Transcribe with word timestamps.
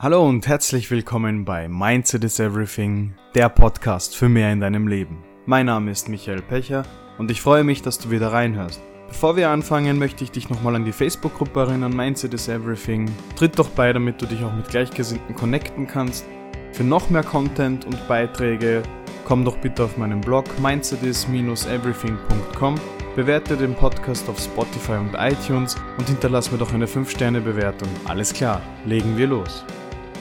Hallo 0.00 0.28
und 0.28 0.46
herzlich 0.46 0.92
willkommen 0.92 1.44
bei 1.44 1.66
Mindset 1.66 2.22
is 2.22 2.38
Everything, 2.38 3.14
der 3.34 3.48
Podcast 3.48 4.14
für 4.14 4.28
mehr 4.28 4.52
in 4.52 4.60
deinem 4.60 4.86
Leben. 4.86 5.24
Mein 5.44 5.66
Name 5.66 5.90
ist 5.90 6.08
Michael 6.08 6.40
Pecher 6.40 6.84
und 7.18 7.32
ich 7.32 7.42
freue 7.42 7.64
mich, 7.64 7.82
dass 7.82 7.98
du 7.98 8.12
wieder 8.12 8.32
reinhörst. 8.32 8.80
Bevor 9.08 9.34
wir 9.34 9.50
anfangen, 9.50 9.98
möchte 9.98 10.22
ich 10.22 10.30
dich 10.30 10.50
nochmal 10.50 10.76
an 10.76 10.84
die 10.84 10.92
Facebook-Gruppe 10.92 11.62
erinnern, 11.62 11.96
Mindset 11.96 12.32
is 12.32 12.46
Everything. 12.46 13.10
Tritt 13.34 13.58
doch 13.58 13.70
bei, 13.70 13.92
damit 13.92 14.22
du 14.22 14.26
dich 14.26 14.44
auch 14.44 14.54
mit 14.54 14.68
Gleichgesinnten 14.68 15.34
connecten 15.34 15.88
kannst. 15.88 16.24
Für 16.70 16.84
noch 16.84 17.10
mehr 17.10 17.24
Content 17.24 17.84
und 17.84 18.06
Beiträge 18.06 18.84
komm 19.24 19.44
doch 19.44 19.56
bitte 19.56 19.82
auf 19.82 19.96
meinen 19.96 20.20
Blog 20.20 20.44
mindsetis-everything.com, 20.60 22.76
bewerte 23.16 23.56
den 23.56 23.74
Podcast 23.74 24.28
auf 24.28 24.38
Spotify 24.38 24.92
und 24.92 25.14
iTunes 25.14 25.74
und 25.98 26.06
hinterlass 26.06 26.52
mir 26.52 26.58
doch 26.58 26.72
eine 26.72 26.86
5-Sterne-Bewertung. 26.86 27.88
Alles 28.04 28.32
klar, 28.32 28.62
legen 28.84 29.16
wir 29.16 29.26
los. 29.26 29.64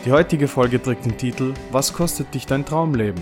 Die 0.08 0.14
heutige 0.14 0.48
Folge 0.48 0.82
trägt 0.82 1.04
den 1.04 1.18
Titel 1.18 1.54
Was 1.70 1.92
kostet 1.92 2.34
dich 2.34 2.46
dein 2.46 2.66
Traumleben? 2.66 3.22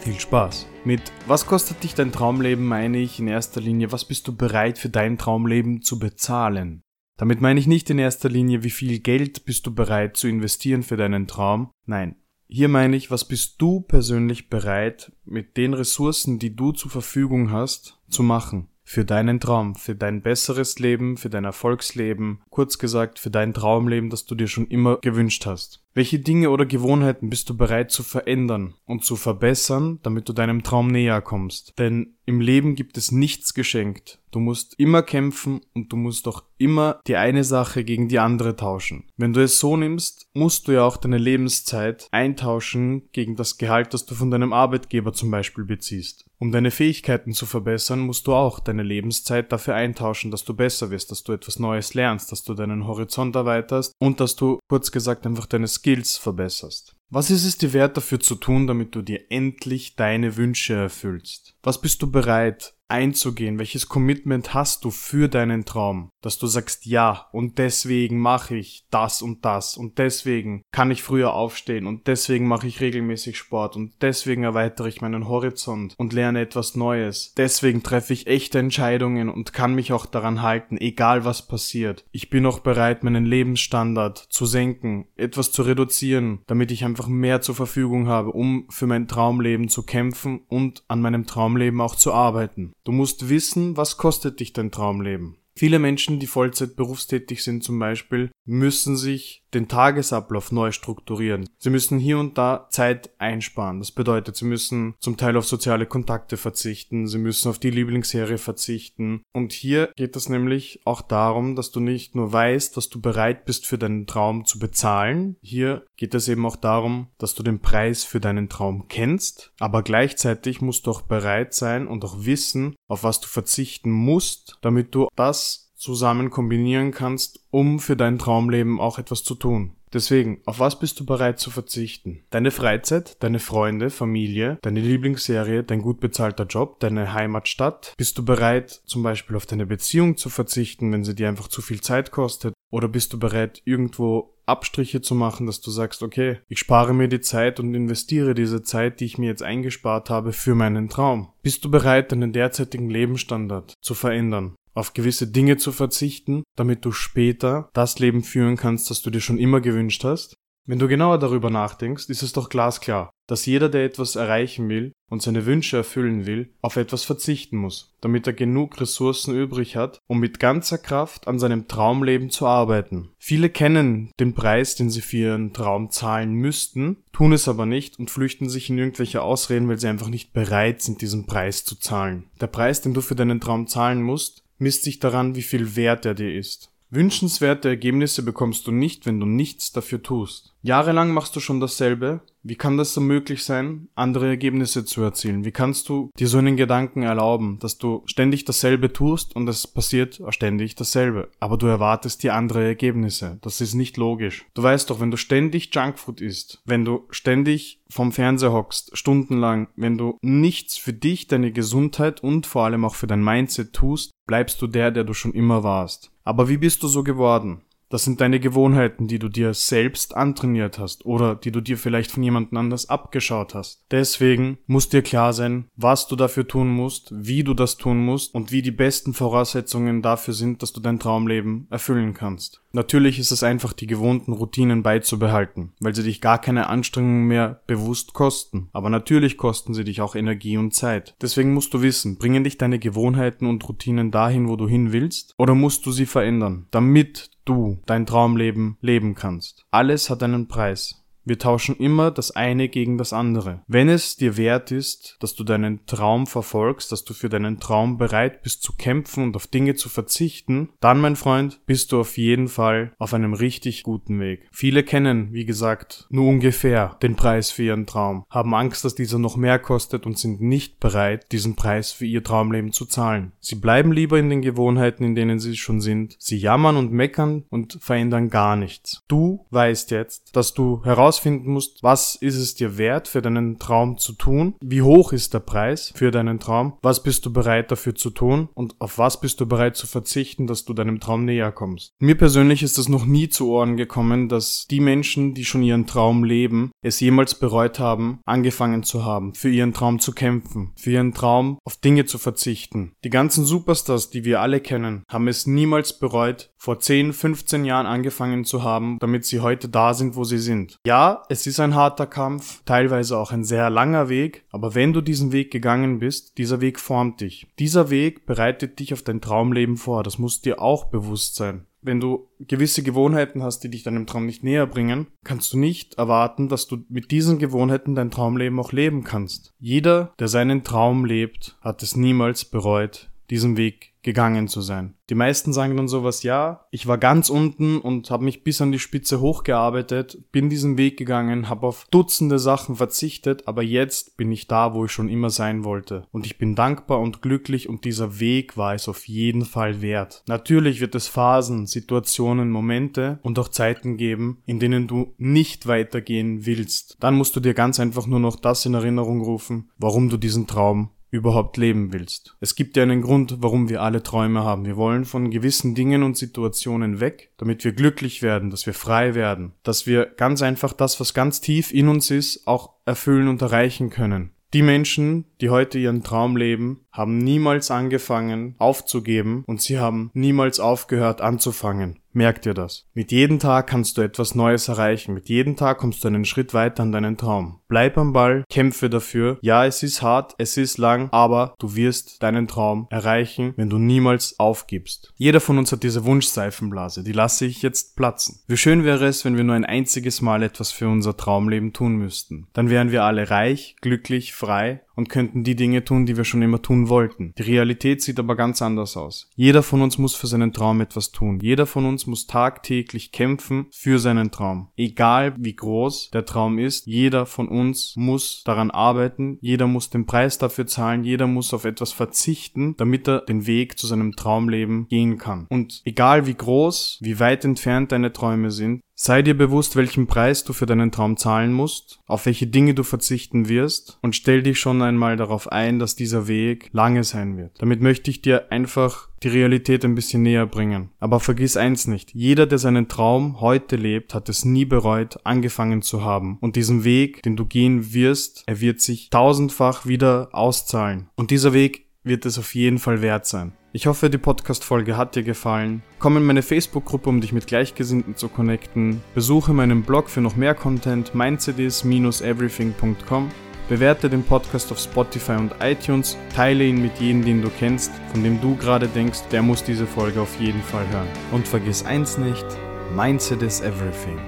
Viel 0.00 0.18
Spaß! 0.18 0.66
Mit 0.84 1.00
Was 1.28 1.46
kostet 1.46 1.84
dich 1.84 1.94
dein 1.94 2.10
Traumleben 2.10 2.66
meine 2.66 2.98
ich 2.98 3.20
in 3.20 3.28
erster 3.28 3.60
Linie, 3.60 3.92
was 3.92 4.04
bist 4.04 4.26
du 4.26 4.34
bereit 4.34 4.76
für 4.76 4.88
dein 4.88 5.18
Traumleben 5.18 5.82
zu 5.82 6.00
bezahlen? 6.00 6.82
Damit 7.16 7.40
meine 7.40 7.60
ich 7.60 7.68
nicht 7.68 7.90
in 7.90 8.00
erster 8.00 8.28
Linie, 8.28 8.64
wie 8.64 8.70
viel 8.70 8.98
Geld 8.98 9.44
bist 9.44 9.68
du 9.68 9.72
bereit 9.72 10.16
zu 10.16 10.26
investieren 10.26 10.82
für 10.82 10.96
deinen 10.96 11.28
Traum. 11.28 11.70
Nein, 11.84 12.16
hier 12.48 12.66
meine 12.66 12.96
ich, 12.96 13.08
was 13.12 13.24
bist 13.24 13.62
du 13.62 13.82
persönlich 13.82 14.50
bereit 14.50 15.12
mit 15.24 15.56
den 15.56 15.74
Ressourcen, 15.74 16.40
die 16.40 16.56
du 16.56 16.72
zur 16.72 16.90
Verfügung 16.90 17.52
hast, 17.52 18.00
zu 18.10 18.24
machen? 18.24 18.66
für 18.88 19.04
deinen 19.04 19.40
Traum, 19.40 19.74
für 19.74 19.96
dein 19.96 20.22
besseres 20.22 20.78
Leben, 20.78 21.16
für 21.16 21.28
dein 21.28 21.44
Erfolgsleben, 21.44 22.42
kurz 22.50 22.78
gesagt 22.78 23.18
für 23.18 23.30
dein 23.30 23.52
Traumleben, 23.52 24.10
das 24.10 24.26
du 24.26 24.36
dir 24.36 24.46
schon 24.46 24.68
immer 24.68 24.98
gewünscht 24.98 25.44
hast. 25.44 25.85
Welche 25.96 26.18
Dinge 26.18 26.50
oder 26.50 26.66
Gewohnheiten 26.66 27.30
bist 27.30 27.48
du 27.48 27.56
bereit 27.56 27.90
zu 27.90 28.02
verändern 28.02 28.74
und 28.84 29.02
zu 29.02 29.16
verbessern, 29.16 29.98
damit 30.02 30.28
du 30.28 30.34
deinem 30.34 30.62
Traum 30.62 30.88
näher 30.88 31.22
kommst? 31.22 31.72
Denn 31.78 32.16
im 32.26 32.40
Leben 32.40 32.74
gibt 32.74 32.98
es 32.98 33.12
nichts 33.12 33.54
geschenkt. 33.54 34.20
Du 34.32 34.40
musst 34.40 34.78
immer 34.78 35.02
kämpfen 35.02 35.60
und 35.72 35.92
du 35.92 35.96
musst 35.96 36.28
auch 36.28 36.42
immer 36.58 37.00
die 37.06 37.16
eine 37.16 37.44
Sache 37.44 37.84
gegen 37.84 38.08
die 38.08 38.18
andere 38.18 38.56
tauschen. 38.56 39.04
Wenn 39.16 39.32
du 39.32 39.42
es 39.42 39.58
so 39.58 39.76
nimmst, 39.76 40.28
musst 40.34 40.68
du 40.68 40.72
ja 40.72 40.84
auch 40.84 40.98
deine 40.98 41.16
Lebenszeit 41.16 42.08
eintauschen 42.10 43.08
gegen 43.12 43.36
das 43.36 43.56
Gehalt, 43.56 43.94
das 43.94 44.04
du 44.04 44.14
von 44.14 44.30
deinem 44.30 44.52
Arbeitgeber 44.52 45.14
zum 45.14 45.30
Beispiel 45.30 45.64
beziehst. 45.64 46.26
Um 46.38 46.52
deine 46.52 46.70
Fähigkeiten 46.70 47.32
zu 47.32 47.46
verbessern, 47.46 48.00
musst 48.00 48.26
du 48.26 48.34
auch 48.34 48.58
deine 48.58 48.82
Lebenszeit 48.82 49.52
dafür 49.52 49.74
eintauschen, 49.74 50.30
dass 50.30 50.44
du 50.44 50.52
besser 50.52 50.90
wirst, 50.90 51.10
dass 51.10 51.22
du 51.22 51.32
etwas 51.32 51.58
Neues 51.58 51.94
lernst, 51.94 52.30
dass 52.30 52.42
du 52.42 52.52
deinen 52.52 52.86
Horizont 52.86 53.34
erweiterst 53.36 53.94
und 53.98 54.20
dass 54.20 54.36
du, 54.36 54.58
kurz 54.68 54.92
gesagt, 54.92 55.24
einfach 55.24 55.46
deine 55.46 55.68
Skills 55.68 55.85
verbesserst. 56.18 56.96
Was 57.08 57.30
ist 57.30 57.44
es 57.44 57.56
dir 57.56 57.72
wert 57.72 57.96
dafür 57.96 58.18
zu 58.18 58.34
tun, 58.34 58.66
damit 58.66 58.94
du 58.94 59.02
dir 59.02 59.30
endlich 59.30 59.94
deine 59.94 60.36
Wünsche 60.36 60.74
erfüllst? 60.74 61.55
Was 61.66 61.80
bist 61.80 62.00
du 62.00 62.08
bereit 62.12 62.76
einzugehen? 62.88 63.58
Welches 63.58 63.88
Commitment 63.88 64.54
hast 64.54 64.84
du 64.84 64.90
für 64.90 65.28
deinen 65.28 65.64
Traum? 65.64 66.10
Dass 66.22 66.38
du 66.38 66.46
sagst, 66.46 66.86
ja, 66.86 67.26
und 67.32 67.58
deswegen 67.58 68.18
mache 68.18 68.56
ich 68.56 68.86
das 68.90 69.22
und 69.22 69.44
das 69.44 69.76
und 69.76 69.98
deswegen 69.98 70.62
kann 70.72 70.90
ich 70.90 71.02
früher 71.02 71.32
aufstehen 71.32 71.86
und 71.86 72.06
deswegen 72.06 72.46
mache 72.46 72.66
ich 72.66 72.80
regelmäßig 72.80 73.36
Sport 73.36 73.76
und 73.76 73.94
deswegen 74.02 74.44
erweitere 74.44 74.88
ich 74.88 75.00
meinen 75.00 75.28
Horizont 75.28 75.94
und 75.98 76.12
lerne 76.12 76.40
etwas 76.40 76.76
Neues. 76.76 77.32
Deswegen 77.36 77.82
treffe 77.82 78.12
ich 78.12 78.26
echte 78.26 78.58
Entscheidungen 78.58 79.28
und 79.28 79.52
kann 79.52 79.74
mich 79.74 79.92
auch 79.92 80.06
daran 80.06 80.42
halten, 80.42 80.78
egal 80.78 81.24
was 81.24 81.46
passiert. 81.46 82.04
Ich 82.12 82.30
bin 82.30 82.46
auch 82.46 82.60
bereit, 82.60 83.04
meinen 83.04 83.24
Lebensstandard 83.24 84.18
zu 84.18 84.46
senken, 84.46 85.08
etwas 85.16 85.52
zu 85.52 85.62
reduzieren, 85.62 86.40
damit 86.46 86.70
ich 86.70 86.84
einfach 86.84 87.08
mehr 87.08 87.40
zur 87.40 87.54
Verfügung 87.54 88.08
habe, 88.08 88.30
um 88.30 88.66
für 88.70 88.86
mein 88.86 89.08
Traumleben 89.08 89.68
zu 89.68 89.82
kämpfen 89.84 90.42
und 90.48 90.84
an 90.88 91.00
meinem 91.00 91.26
Traumleben 91.56 91.80
auch 91.80 91.96
zu 91.96 92.12
arbeiten. 92.12 92.72
Du 92.84 92.92
musst 92.92 93.30
wissen, 93.30 93.78
was 93.78 93.96
kostet 93.96 94.40
dich 94.40 94.52
dein 94.52 94.70
Traumleben. 94.70 95.38
Viele 95.54 95.78
Menschen, 95.78 96.20
die 96.20 96.26
Vollzeit 96.26 96.76
berufstätig 96.76 97.42
sind 97.42 97.64
zum 97.64 97.78
Beispiel, 97.78 98.30
müssen 98.46 98.96
sich 98.96 99.42
den 99.52 99.68
Tagesablauf 99.68 100.52
neu 100.52 100.70
strukturieren. 100.72 101.48
Sie 101.58 101.70
müssen 101.70 101.98
hier 101.98 102.18
und 102.18 102.36
da 102.38 102.68
Zeit 102.70 103.10
einsparen. 103.18 103.78
Das 103.78 103.90
bedeutet, 103.90 104.36
sie 104.36 104.44
müssen 104.44 104.94
zum 105.00 105.16
Teil 105.16 105.36
auf 105.36 105.46
soziale 105.46 105.86
Kontakte 105.86 106.36
verzichten, 106.36 107.06
sie 107.06 107.18
müssen 107.18 107.48
auf 107.48 107.58
die 107.58 107.70
Lieblingsserie 107.70 108.38
verzichten. 108.38 109.22
Und 109.32 109.52
hier 109.52 109.90
geht 109.96 110.14
es 110.16 110.28
nämlich 110.28 110.80
auch 110.84 111.02
darum, 111.02 111.56
dass 111.56 111.70
du 111.70 111.80
nicht 111.80 112.14
nur 112.14 112.32
weißt, 112.32 112.76
dass 112.76 112.88
du 112.88 113.00
bereit 113.00 113.44
bist 113.44 113.66
für 113.66 113.78
deinen 113.78 114.06
Traum 114.06 114.44
zu 114.44 114.58
bezahlen. 114.58 115.36
Hier 115.40 115.84
geht 115.96 116.14
es 116.14 116.28
eben 116.28 116.44
auch 116.46 116.56
darum, 116.56 117.08
dass 117.18 117.34
du 117.34 117.42
den 117.42 117.60
Preis 117.60 118.04
für 118.04 118.20
deinen 118.20 118.48
Traum 118.48 118.88
kennst, 118.88 119.52
aber 119.58 119.82
gleichzeitig 119.82 120.60
musst 120.60 120.86
du 120.86 120.90
auch 120.90 121.02
bereit 121.02 121.54
sein 121.54 121.86
und 121.86 122.04
auch 122.04 122.24
wissen, 122.24 122.76
auf 122.88 123.04
was 123.04 123.20
du 123.20 123.28
verzichten 123.28 123.90
musst, 123.90 124.58
damit 124.60 124.94
du 124.94 125.08
das 125.16 125.65
zusammen 125.86 126.30
kombinieren 126.30 126.90
kannst, 126.90 127.40
um 127.50 127.78
für 127.78 127.96
dein 127.96 128.18
Traumleben 128.18 128.80
auch 128.80 128.98
etwas 128.98 129.22
zu 129.22 129.36
tun. 129.36 129.76
Deswegen, 129.92 130.40
auf 130.46 130.58
was 130.58 130.78
bist 130.80 130.98
du 130.98 131.06
bereit 131.06 131.38
zu 131.38 131.50
verzichten? 131.50 132.24
Deine 132.30 132.50
Freizeit, 132.50 133.22
deine 133.22 133.38
Freunde, 133.38 133.88
Familie, 133.88 134.58
deine 134.62 134.80
Lieblingsserie, 134.80 135.62
dein 135.62 135.80
gut 135.80 136.00
bezahlter 136.00 136.44
Job, 136.44 136.80
deine 136.80 137.14
Heimatstadt? 137.14 137.94
Bist 137.96 138.18
du 138.18 138.24
bereit, 138.24 138.82
zum 138.84 139.04
Beispiel 139.04 139.36
auf 139.36 139.46
deine 139.46 139.64
Beziehung 139.64 140.16
zu 140.16 140.28
verzichten, 140.28 140.92
wenn 140.92 141.04
sie 141.04 141.14
dir 141.14 141.28
einfach 141.28 141.48
zu 141.48 141.62
viel 141.62 141.80
Zeit 141.80 142.10
kostet? 142.10 142.52
Oder 142.70 142.88
bist 142.88 143.12
du 143.12 143.18
bereit, 143.18 143.62
irgendwo 143.64 144.34
Abstriche 144.44 145.00
zu 145.00 145.14
machen, 145.14 145.46
dass 145.46 145.60
du 145.60 145.70
sagst, 145.70 146.02
okay, 146.02 146.40
ich 146.48 146.58
spare 146.58 146.92
mir 146.92 147.08
die 147.08 147.20
Zeit 147.20 147.60
und 147.60 147.72
investiere 147.72 148.34
diese 148.34 148.62
Zeit, 148.62 149.00
die 149.00 149.04
ich 149.04 149.18
mir 149.18 149.28
jetzt 149.28 149.42
eingespart 149.42 150.10
habe, 150.10 150.32
für 150.32 150.56
meinen 150.56 150.88
Traum? 150.88 151.28
Bist 151.42 151.64
du 151.64 151.70
bereit, 151.70 152.10
deinen 152.10 152.32
derzeitigen 152.32 152.90
Lebensstandard 152.90 153.74
zu 153.80 153.94
verändern? 153.94 154.56
Auf 154.76 154.94
gewisse 154.94 155.26
Dinge 155.26 155.56
zu 155.56 155.72
verzichten, 155.72 156.42
damit 156.56 156.84
du 156.84 156.92
später 156.92 157.70
das 157.72 157.98
Leben 157.98 158.22
führen 158.22 158.56
kannst, 158.56 158.90
das 158.90 159.02
du 159.02 159.10
dir 159.10 159.20
schon 159.20 159.38
immer 159.38 159.60
gewünscht 159.60 160.04
hast? 160.04 160.36
Wenn 160.68 160.80
du 160.80 160.88
genauer 160.88 161.18
darüber 161.18 161.48
nachdenkst, 161.48 162.08
ist 162.08 162.24
es 162.24 162.32
doch 162.32 162.48
glasklar, 162.48 163.10
dass 163.28 163.46
jeder, 163.46 163.68
der 163.68 163.84
etwas 163.84 164.16
erreichen 164.16 164.68
will 164.68 164.90
und 165.08 165.22
seine 165.22 165.46
Wünsche 165.46 165.76
erfüllen 165.76 166.26
will, 166.26 166.50
auf 166.60 166.74
etwas 166.74 167.04
verzichten 167.04 167.56
muss, 167.56 167.94
damit 168.00 168.26
er 168.26 168.32
genug 168.32 168.80
Ressourcen 168.80 169.32
übrig 169.32 169.76
hat, 169.76 170.00
um 170.08 170.18
mit 170.18 170.40
ganzer 170.40 170.78
Kraft 170.78 171.28
an 171.28 171.38
seinem 171.38 171.68
Traumleben 171.68 172.30
zu 172.30 172.46
arbeiten. 172.46 173.10
Viele 173.20 173.48
kennen 173.48 174.10
den 174.18 174.34
Preis, 174.34 174.74
den 174.74 174.90
sie 174.90 175.02
für 175.02 175.18
ihren 175.18 175.52
Traum 175.52 175.92
zahlen 175.92 176.32
müssten, 176.32 176.96
tun 177.12 177.32
es 177.32 177.46
aber 177.46 177.64
nicht 177.64 178.00
und 178.00 178.10
flüchten 178.10 178.48
sich 178.48 178.68
in 178.68 178.78
irgendwelche 178.78 179.22
Ausreden, 179.22 179.68
weil 179.68 179.78
sie 179.78 179.86
einfach 179.86 180.08
nicht 180.08 180.32
bereit 180.32 180.82
sind, 180.82 181.00
diesen 181.00 181.26
Preis 181.26 181.64
zu 181.64 181.76
zahlen. 181.76 182.24
Der 182.40 182.48
Preis, 182.48 182.80
den 182.80 182.92
du 182.92 183.02
für 183.02 183.14
deinen 183.14 183.40
Traum 183.40 183.68
zahlen 183.68 184.02
musst, 184.02 184.42
misst 184.58 184.84
sich 184.84 184.98
daran, 184.98 185.34
wie 185.34 185.42
viel 185.42 185.76
wert 185.76 186.04
er 186.06 186.14
dir 186.14 186.34
ist. 186.34 186.70
Wünschenswerte 186.96 187.68
Ergebnisse 187.68 188.22
bekommst 188.22 188.66
du 188.66 188.72
nicht, 188.72 189.04
wenn 189.04 189.20
du 189.20 189.26
nichts 189.26 189.70
dafür 189.70 190.02
tust. 190.02 190.54
Jahrelang 190.62 191.12
machst 191.12 191.36
du 191.36 191.40
schon 191.40 191.60
dasselbe. 191.60 192.22
Wie 192.42 192.54
kann 192.54 192.78
das 192.78 192.94
so 192.94 193.02
möglich 193.02 193.44
sein, 193.44 193.88
andere 193.94 194.28
Ergebnisse 194.28 194.86
zu 194.86 195.02
erzielen? 195.02 195.44
Wie 195.44 195.50
kannst 195.52 195.90
du 195.90 196.10
dir 196.18 196.26
so 196.26 196.38
einen 196.38 196.56
Gedanken 196.56 197.02
erlauben, 197.02 197.58
dass 197.58 197.76
du 197.76 198.02
ständig 198.06 198.46
dasselbe 198.46 198.94
tust 198.94 199.36
und 199.36 199.46
es 199.46 199.66
passiert 199.66 200.22
ständig 200.30 200.74
dasselbe? 200.74 201.28
Aber 201.38 201.58
du 201.58 201.66
erwartest 201.66 202.22
dir 202.22 202.34
andere 202.34 202.64
Ergebnisse. 202.64 203.38
Das 203.42 203.60
ist 203.60 203.74
nicht 203.74 203.98
logisch. 203.98 204.46
Du 204.54 204.62
weißt 204.62 204.88
doch, 204.88 204.98
wenn 204.98 205.10
du 205.10 205.18
ständig 205.18 205.74
Junkfood 205.74 206.22
isst, 206.22 206.62
wenn 206.64 206.86
du 206.86 207.06
ständig 207.10 207.82
vom 207.90 208.10
Fernseher 208.10 208.54
hockst, 208.54 208.96
stundenlang, 208.96 209.68
wenn 209.76 209.98
du 209.98 210.16
nichts 210.22 210.78
für 210.78 210.94
dich, 210.94 211.26
deine 211.26 211.52
Gesundheit 211.52 212.22
und 212.22 212.46
vor 212.46 212.64
allem 212.64 212.86
auch 212.86 212.94
für 212.94 213.06
dein 213.06 213.22
Mindset 213.22 213.74
tust, 213.74 214.12
bleibst 214.26 214.62
du 214.62 214.66
der, 214.66 214.90
der 214.92 215.04
du 215.04 215.12
schon 215.12 215.34
immer 215.34 215.62
warst. 215.62 216.10
Aber 216.26 216.48
wie 216.48 216.56
bist 216.56 216.82
du 216.82 216.88
so 216.88 217.04
geworden? 217.04 217.62
Das 217.88 218.04
sind 218.04 218.20
deine 218.20 218.40
Gewohnheiten, 218.40 219.06
die 219.06 219.18
du 219.18 219.28
dir 219.28 219.54
selbst 219.54 220.16
antrainiert 220.16 220.78
hast 220.78 221.06
oder 221.06 221.36
die 221.36 221.52
du 221.52 221.60
dir 221.60 221.78
vielleicht 221.78 222.10
von 222.10 222.22
jemandem 222.22 222.58
anders 222.58 222.88
abgeschaut 222.88 223.54
hast. 223.54 223.84
Deswegen 223.90 224.58
muss 224.66 224.88
dir 224.88 225.02
klar 225.02 225.32
sein, 225.32 225.66
was 225.76 226.08
du 226.08 226.16
dafür 226.16 226.48
tun 226.48 226.68
musst, 226.68 227.12
wie 227.14 227.44
du 227.44 227.54
das 227.54 227.76
tun 227.76 228.04
musst 228.04 228.34
und 228.34 228.50
wie 228.50 228.62
die 228.62 228.72
besten 228.72 229.14
Voraussetzungen 229.14 230.02
dafür 230.02 230.34
sind, 230.34 230.62
dass 230.62 230.72
du 230.72 230.80
dein 230.80 230.98
Traumleben 230.98 231.68
erfüllen 231.70 232.12
kannst. 232.12 232.60
Natürlich 232.72 233.18
ist 233.18 233.30
es 233.30 233.42
einfach, 233.42 233.72
die 233.72 233.86
gewohnten 233.86 234.32
Routinen 234.32 234.82
beizubehalten, 234.82 235.72
weil 235.80 235.94
sie 235.94 236.02
dich 236.02 236.20
gar 236.20 236.38
keine 236.38 236.68
Anstrengungen 236.68 237.26
mehr 237.26 237.62
bewusst 237.66 238.12
kosten. 238.12 238.68
Aber 238.72 238.90
natürlich 238.90 239.38
kosten 239.38 239.72
sie 239.72 239.84
dich 239.84 240.02
auch 240.02 240.14
Energie 240.14 240.58
und 240.58 240.74
Zeit. 240.74 241.14
Deswegen 241.22 241.54
musst 241.54 241.72
du 241.72 241.80
wissen, 241.80 242.18
bringen 242.18 242.44
dich 242.44 242.58
deine 242.58 242.78
Gewohnheiten 242.78 243.46
und 243.46 243.66
Routinen 243.66 244.10
dahin, 244.10 244.48
wo 244.48 244.56
du 244.56 244.68
hin 244.68 244.92
willst, 244.92 245.34
oder 245.38 245.54
musst 245.54 245.86
du 245.86 245.92
sie 245.92 246.04
verändern, 246.04 246.66
damit 246.70 247.30
du 247.46 247.78
dein 247.86 248.04
Traumleben 248.04 248.76
leben 248.80 249.14
kannst. 249.14 249.64
Alles 249.70 250.10
hat 250.10 250.22
einen 250.22 250.48
Preis. 250.48 251.05
Wir 251.26 251.40
tauschen 251.40 251.76
immer 251.76 252.12
das 252.12 252.30
eine 252.30 252.68
gegen 252.68 252.98
das 252.98 253.12
andere. 253.12 253.62
Wenn 253.66 253.88
es 253.88 254.16
dir 254.16 254.36
wert 254.36 254.70
ist, 254.70 255.16
dass 255.18 255.34
du 255.34 255.42
deinen 255.42 255.84
Traum 255.84 256.28
verfolgst, 256.28 256.92
dass 256.92 257.02
du 257.02 257.14
für 257.14 257.28
deinen 257.28 257.58
Traum 257.58 257.98
bereit 257.98 258.42
bist 258.42 258.62
zu 258.62 258.74
kämpfen 258.74 259.24
und 259.24 259.34
auf 259.34 259.48
Dinge 259.48 259.74
zu 259.74 259.88
verzichten, 259.88 260.68
dann, 260.78 261.00
mein 261.00 261.16
Freund, 261.16 261.66
bist 261.66 261.90
du 261.90 261.98
auf 261.98 262.16
jeden 262.16 262.46
Fall 262.46 262.92
auf 262.98 263.12
einem 263.12 263.34
richtig 263.34 263.82
guten 263.82 264.20
Weg. 264.20 264.46
Viele 264.52 264.84
kennen, 264.84 265.32
wie 265.32 265.44
gesagt, 265.44 266.06
nur 266.10 266.28
ungefähr 266.28 266.96
den 267.02 267.16
Preis 267.16 267.50
für 267.50 267.64
ihren 267.64 267.86
Traum, 267.86 268.24
haben 268.30 268.54
Angst, 268.54 268.84
dass 268.84 268.94
dieser 268.94 269.18
noch 269.18 269.36
mehr 269.36 269.58
kostet 269.58 270.06
und 270.06 270.16
sind 270.16 270.40
nicht 270.40 270.78
bereit, 270.78 271.32
diesen 271.32 271.56
Preis 271.56 271.90
für 271.90 272.06
ihr 272.06 272.22
Traumleben 272.22 272.70
zu 272.70 272.86
zahlen. 272.86 273.32
Sie 273.40 273.56
bleiben 273.56 273.90
lieber 273.90 274.16
in 274.16 274.30
den 274.30 274.42
Gewohnheiten, 274.42 275.02
in 275.02 275.16
denen 275.16 275.40
sie 275.40 275.56
schon 275.56 275.80
sind. 275.80 276.14
Sie 276.20 276.38
jammern 276.38 276.76
und 276.76 276.92
meckern 276.92 277.46
und 277.50 277.78
verändern 277.80 278.30
gar 278.30 278.54
nichts. 278.54 279.02
Du 279.08 279.44
weißt 279.50 279.90
jetzt, 279.90 280.36
dass 280.36 280.54
du 280.54 280.84
herausfinden 281.16 281.52
musst, 281.52 281.82
was 281.82 282.16
ist 282.16 282.36
es 282.36 282.54
dir 282.54 282.78
wert, 282.78 283.08
für 283.08 283.22
deinen 283.22 283.58
Traum 283.58 283.98
zu 283.98 284.12
tun? 284.12 284.54
Wie 284.60 284.82
hoch 284.82 285.12
ist 285.12 285.34
der 285.34 285.40
Preis 285.40 285.92
für 285.94 286.10
deinen 286.10 286.38
Traum? 286.40 286.74
Was 286.82 287.02
bist 287.02 287.24
du 287.26 287.32
bereit 287.32 287.70
dafür 287.70 287.94
zu 287.94 288.10
tun? 288.10 288.48
Und 288.54 288.76
auf 288.80 288.98
was 288.98 289.20
bist 289.20 289.40
du 289.40 289.46
bereit 289.46 289.76
zu 289.76 289.86
verzichten, 289.86 290.46
dass 290.46 290.64
du 290.64 290.74
deinem 290.74 291.00
Traum 291.00 291.24
näher 291.24 291.52
kommst? 291.52 291.92
Mir 291.98 292.16
persönlich 292.16 292.62
ist 292.62 292.78
es 292.78 292.88
noch 292.88 293.06
nie 293.06 293.28
zu 293.28 293.50
Ohren 293.50 293.76
gekommen, 293.76 294.28
dass 294.28 294.66
die 294.70 294.80
Menschen, 294.80 295.34
die 295.34 295.44
schon 295.44 295.62
ihren 295.62 295.86
Traum 295.86 296.24
leben, 296.24 296.70
es 296.82 297.00
jemals 297.00 297.34
bereut 297.34 297.78
haben, 297.78 298.20
angefangen 298.24 298.82
zu 298.82 299.04
haben, 299.04 299.34
für 299.34 299.48
ihren 299.48 299.72
Traum 299.72 299.98
zu 299.98 300.12
kämpfen, 300.12 300.72
für 300.76 300.90
ihren 300.90 301.14
Traum 301.14 301.58
auf 301.64 301.76
Dinge 301.76 302.04
zu 302.04 302.18
verzichten. 302.18 302.92
Die 303.04 303.10
ganzen 303.10 303.44
Superstars, 303.44 304.10
die 304.10 304.24
wir 304.24 304.40
alle 304.40 304.60
kennen, 304.60 305.02
haben 305.08 305.28
es 305.28 305.46
niemals 305.46 305.98
bereut, 305.98 306.50
vor 306.66 306.80
10, 306.80 307.12
15 307.12 307.64
Jahren 307.64 307.86
angefangen 307.86 308.44
zu 308.44 308.64
haben, 308.64 308.98
damit 308.98 309.24
sie 309.24 309.38
heute 309.38 309.68
da 309.68 309.94
sind, 309.94 310.16
wo 310.16 310.24
sie 310.24 310.38
sind. 310.38 310.80
Ja, 311.06 311.22
es 311.28 311.46
ist 311.46 311.60
ein 311.60 311.76
harter 311.76 312.08
Kampf, 312.08 312.62
teilweise 312.64 313.16
auch 313.16 313.30
ein 313.30 313.44
sehr 313.44 313.70
langer 313.70 314.08
Weg, 314.08 314.44
aber 314.50 314.74
wenn 314.74 314.92
du 314.92 315.00
diesen 315.00 315.30
Weg 315.30 315.52
gegangen 315.52 316.00
bist, 316.00 316.36
dieser 316.36 316.60
Weg 316.60 316.80
formt 316.80 317.20
dich. 317.20 317.46
Dieser 317.60 317.90
Weg 317.90 318.26
bereitet 318.26 318.80
dich 318.80 318.92
auf 318.92 319.02
dein 319.02 319.20
Traumleben 319.20 319.76
vor, 319.76 320.02
das 320.02 320.18
muss 320.18 320.40
dir 320.40 320.60
auch 320.60 320.86
bewusst 320.86 321.36
sein 321.36 321.66
wenn 321.86 322.00
du 322.00 322.26
gewisse 322.40 322.82
Gewohnheiten 322.82 323.44
hast, 323.44 323.60
die 323.60 323.70
dich 323.70 323.84
deinem 323.84 324.08
Traum 324.08 324.26
nicht 324.26 324.42
näher 324.42 324.66
bringen, 324.66 325.06
kannst 325.22 325.52
du 325.52 325.58
nicht 325.58 325.94
erwarten, 325.94 326.48
dass 326.48 326.66
du 326.66 326.78
mit 326.88 327.12
diesen 327.12 327.38
Gewohnheiten 327.38 327.94
dein 327.94 328.10
Traumleben 328.10 328.58
auch 328.58 328.72
leben 328.72 329.04
kannst. 329.04 329.54
Jeder, 329.60 330.12
der 330.18 330.26
seinen 330.26 330.64
Traum 330.64 331.04
lebt, 331.04 331.56
hat 331.60 331.84
es 331.84 331.94
niemals 331.94 332.44
bereut, 332.44 333.08
diesen 333.30 333.56
Weg 333.56 333.94
gegangen 334.06 334.46
zu 334.46 334.60
sein. 334.60 334.94
Die 335.10 335.16
meisten 335.16 335.52
sagen 335.52 335.76
dann 335.76 335.88
sowas, 335.88 336.22
ja, 336.22 336.64
ich 336.70 336.86
war 336.86 336.96
ganz 336.96 337.28
unten 337.28 337.78
und 337.78 338.08
habe 338.08 338.24
mich 338.24 338.44
bis 338.44 338.60
an 338.60 338.70
die 338.70 338.78
Spitze 338.78 339.20
hochgearbeitet, 339.20 340.30
bin 340.30 340.48
diesen 340.48 340.78
Weg 340.78 340.96
gegangen, 340.96 341.48
habe 341.48 341.66
auf 341.66 341.88
Dutzende 341.90 342.38
Sachen 342.38 342.76
verzichtet, 342.76 343.48
aber 343.48 343.64
jetzt 343.64 344.16
bin 344.16 344.30
ich 344.30 344.46
da, 344.46 344.74
wo 344.74 344.84
ich 344.84 344.92
schon 344.92 345.08
immer 345.08 345.30
sein 345.30 345.64
wollte. 345.64 346.06
Und 346.12 346.24
ich 346.24 346.38
bin 346.38 346.54
dankbar 346.54 347.00
und 347.00 347.20
glücklich 347.20 347.68
und 347.68 347.84
dieser 347.84 348.20
Weg 348.20 348.56
war 348.56 348.74
es 348.74 348.88
auf 348.88 349.08
jeden 349.08 349.44
Fall 349.44 349.82
wert. 349.82 350.22
Natürlich 350.28 350.80
wird 350.80 350.94
es 350.94 351.08
Phasen, 351.08 351.66
Situationen, 351.66 352.50
Momente 352.52 353.18
und 353.22 353.40
auch 353.40 353.48
Zeiten 353.48 353.96
geben, 353.96 354.40
in 354.46 354.60
denen 354.60 354.86
du 354.86 355.14
nicht 355.18 355.66
weitergehen 355.66 356.46
willst. 356.46 356.96
Dann 357.00 357.16
musst 357.16 357.34
du 357.34 357.40
dir 357.40 357.54
ganz 357.54 357.80
einfach 357.80 358.06
nur 358.06 358.20
noch 358.20 358.36
das 358.36 358.64
in 358.66 358.74
Erinnerung 358.74 359.20
rufen, 359.20 359.68
warum 359.78 360.10
du 360.10 360.16
diesen 360.16 360.46
Traum 360.46 360.90
überhaupt 361.16 361.56
leben 361.56 361.92
willst. 361.92 362.36
Es 362.40 362.54
gibt 362.54 362.76
ja 362.76 362.82
einen 362.82 363.02
Grund, 363.02 363.36
warum 363.40 363.68
wir 363.68 363.82
alle 363.82 364.02
Träume 364.02 364.44
haben. 364.44 364.64
Wir 364.64 364.76
wollen 364.76 365.04
von 365.04 365.30
gewissen 365.30 365.74
Dingen 365.74 366.02
und 366.02 366.16
Situationen 366.16 367.00
weg, 367.00 367.32
damit 367.36 367.64
wir 367.64 367.72
glücklich 367.72 368.22
werden, 368.22 368.50
dass 368.50 368.66
wir 368.66 368.74
frei 368.74 369.14
werden, 369.14 369.52
dass 369.62 369.86
wir 369.86 370.06
ganz 370.06 370.42
einfach 370.42 370.72
das, 370.72 371.00
was 371.00 371.14
ganz 371.14 371.40
tief 371.40 371.72
in 371.72 371.88
uns 371.88 372.10
ist, 372.10 372.46
auch 372.46 372.74
erfüllen 372.84 373.28
und 373.28 373.42
erreichen 373.42 373.90
können. 373.90 374.30
Die 374.54 374.62
Menschen, 374.62 375.24
die 375.40 375.50
heute 375.50 375.78
ihren 375.78 376.02
Traum 376.02 376.36
leben, 376.36 376.86
haben 376.92 377.18
niemals 377.18 377.70
angefangen 377.70 378.54
aufzugeben 378.58 379.42
und 379.46 379.60
sie 379.60 379.78
haben 379.78 380.10
niemals 380.14 380.60
aufgehört 380.60 381.20
anzufangen. 381.20 381.98
Merk 382.16 382.40
dir 382.40 382.54
das. 382.54 382.86
Mit 382.94 383.12
jedem 383.12 383.38
Tag 383.38 383.66
kannst 383.66 383.98
du 383.98 384.00
etwas 384.00 384.34
Neues 384.34 384.68
erreichen. 384.68 385.12
Mit 385.12 385.28
jedem 385.28 385.54
Tag 385.54 385.76
kommst 385.76 386.02
du 386.02 386.08
einen 386.08 386.24
Schritt 386.24 386.54
weiter 386.54 386.82
an 386.82 386.90
deinen 386.90 387.18
Traum. 387.18 387.60
Bleib 387.68 387.98
am 387.98 388.14
Ball, 388.14 388.44
kämpfe 388.48 388.88
dafür. 388.88 389.36
Ja, 389.42 389.66
es 389.66 389.82
ist 389.82 390.00
hart, 390.00 390.34
es 390.38 390.56
ist 390.56 390.78
lang, 390.78 391.10
aber 391.12 391.54
du 391.58 391.76
wirst 391.76 392.22
deinen 392.22 392.48
Traum 392.48 392.86
erreichen, 392.88 393.52
wenn 393.58 393.68
du 393.68 393.76
niemals 393.76 394.40
aufgibst. 394.40 395.12
Jeder 395.16 395.40
von 395.40 395.58
uns 395.58 395.72
hat 395.72 395.82
diese 395.82 396.06
Wunschseifenblase, 396.06 397.04
die 397.04 397.12
lasse 397.12 397.44
ich 397.44 397.60
jetzt 397.60 397.96
platzen. 397.96 398.40
Wie 398.46 398.56
schön 398.56 398.82
wäre 398.84 399.04
es, 399.04 399.26
wenn 399.26 399.36
wir 399.36 399.44
nur 399.44 399.54
ein 399.54 399.66
einziges 399.66 400.22
Mal 400.22 400.42
etwas 400.42 400.72
für 400.72 400.88
unser 400.88 401.18
Traumleben 401.18 401.74
tun 401.74 401.96
müssten. 401.96 402.46
Dann 402.54 402.70
wären 402.70 402.92
wir 402.92 403.04
alle 403.04 403.28
reich, 403.28 403.76
glücklich, 403.82 404.32
frei 404.32 404.80
und 404.96 405.08
könnten 405.08 405.44
die 405.44 405.54
Dinge 405.54 405.84
tun, 405.84 406.06
die 406.06 406.16
wir 406.16 406.24
schon 406.24 406.42
immer 406.42 406.62
tun 406.62 406.88
wollten. 406.88 407.32
Die 407.38 407.42
Realität 407.42 408.02
sieht 408.02 408.18
aber 408.18 408.34
ganz 408.34 408.62
anders 408.62 408.96
aus. 408.96 409.30
Jeder 409.36 409.62
von 409.62 409.82
uns 409.82 409.98
muss 409.98 410.14
für 410.14 410.26
seinen 410.26 410.52
Traum 410.52 410.80
etwas 410.80 411.12
tun. 411.12 411.38
Jeder 411.40 411.66
von 411.66 411.84
uns 411.84 412.06
muss 412.06 412.26
tagtäglich 412.26 413.12
kämpfen 413.12 413.66
für 413.70 413.98
seinen 413.98 414.30
Traum. 414.30 414.68
Egal 414.76 415.34
wie 415.38 415.54
groß 415.54 416.10
der 416.10 416.24
Traum 416.24 416.58
ist, 416.58 416.86
jeder 416.86 417.26
von 417.26 417.48
uns 417.48 417.94
muss 417.96 418.42
daran 418.44 418.70
arbeiten, 418.70 419.38
jeder 419.40 419.66
muss 419.66 419.90
den 419.90 420.06
Preis 420.06 420.38
dafür 420.38 420.66
zahlen, 420.66 421.04
jeder 421.04 421.26
muss 421.26 421.52
auf 421.54 421.64
etwas 421.64 421.92
verzichten, 421.92 422.74
damit 422.76 423.06
er 423.06 423.20
den 423.20 423.46
Weg 423.46 423.78
zu 423.78 423.86
seinem 423.86 424.16
Traumleben 424.16 424.88
gehen 424.88 425.18
kann. 425.18 425.46
Und 425.50 425.82
egal 425.84 426.26
wie 426.26 426.34
groß, 426.34 426.98
wie 427.02 427.20
weit 427.20 427.44
entfernt 427.44 427.92
deine 427.92 428.12
Träume 428.12 428.50
sind, 428.50 428.80
Sei 428.98 429.20
dir 429.20 429.36
bewusst, 429.36 429.76
welchen 429.76 430.06
Preis 430.06 430.42
du 430.42 430.54
für 430.54 430.64
deinen 430.64 430.90
Traum 430.90 431.18
zahlen 431.18 431.52
musst, 431.52 432.00
auf 432.06 432.24
welche 432.24 432.46
Dinge 432.46 432.72
du 432.72 432.82
verzichten 432.82 433.46
wirst 433.46 433.98
und 434.00 434.16
stell 434.16 434.42
dich 434.42 434.58
schon 434.58 434.80
einmal 434.80 435.18
darauf 435.18 435.52
ein, 435.52 435.78
dass 435.78 435.96
dieser 435.96 436.28
Weg 436.28 436.70
lange 436.72 437.04
sein 437.04 437.36
wird. 437.36 437.60
Damit 437.60 437.82
möchte 437.82 438.10
ich 438.10 438.22
dir 438.22 438.50
einfach 438.50 439.10
die 439.22 439.28
Realität 439.28 439.84
ein 439.84 439.94
bisschen 439.94 440.22
näher 440.22 440.46
bringen. 440.46 440.88
Aber 440.98 441.20
vergiss 441.20 441.58
eins 441.58 441.86
nicht, 441.86 442.14
jeder, 442.14 442.46
der 442.46 442.56
seinen 442.56 442.88
Traum 442.88 443.42
heute 443.42 443.76
lebt, 443.76 444.14
hat 444.14 444.30
es 444.30 444.46
nie 444.46 444.64
bereut, 444.64 445.18
angefangen 445.24 445.82
zu 445.82 446.02
haben. 446.02 446.38
Und 446.40 446.56
diesen 446.56 446.82
Weg, 446.82 447.22
den 447.22 447.36
du 447.36 447.44
gehen 447.44 447.92
wirst, 447.92 448.44
er 448.46 448.62
wird 448.62 448.80
sich 448.80 449.10
tausendfach 449.10 449.84
wieder 449.84 450.30
auszahlen. 450.32 451.10
Und 451.16 451.30
dieser 451.30 451.52
Weg 451.52 451.84
wird 452.02 452.24
es 452.24 452.38
auf 452.38 452.54
jeden 452.54 452.78
Fall 452.78 453.02
wert 453.02 453.26
sein. 453.26 453.52
Ich 453.76 453.86
hoffe, 453.86 454.08
die 454.08 454.16
Podcast-Folge 454.16 454.96
hat 454.96 455.16
dir 455.16 455.22
gefallen. 455.22 455.82
Komm 455.98 456.16
in 456.16 456.24
meine 456.24 456.40
Facebook-Gruppe, 456.40 457.10
um 457.10 457.20
dich 457.20 457.34
mit 457.34 457.46
Gleichgesinnten 457.46 458.16
zu 458.16 458.30
connecten. 458.30 459.02
Besuche 459.14 459.52
meinen 459.52 459.82
Blog 459.82 460.08
für 460.08 460.22
noch 460.22 460.34
mehr 460.34 460.54
Content, 460.54 461.14
mindcities-everything.com. 461.14 463.28
Bewerte 463.68 464.08
den 464.08 464.22
Podcast 464.22 464.72
auf 464.72 464.78
Spotify 464.78 465.32
und 465.32 465.56
iTunes, 465.60 466.16
teile 466.34 466.64
ihn 466.64 466.80
mit 466.80 466.98
jedem, 467.00 467.22
den 467.22 467.42
du 467.42 467.50
kennst, 467.50 467.92
von 468.12 468.24
dem 468.24 468.40
du 468.40 468.56
gerade 468.56 468.88
denkst, 468.88 469.24
der 469.30 469.42
muss 469.42 469.62
diese 469.62 469.86
Folge 469.86 470.22
auf 470.22 470.40
jeden 470.40 470.62
Fall 470.62 470.88
hören. 470.88 471.08
Und 471.30 471.46
vergiss 471.46 471.84
eins 471.84 472.16
nicht, 472.16 472.46
Mindset 472.94 473.42
is 473.42 473.60
everything. 473.60 474.18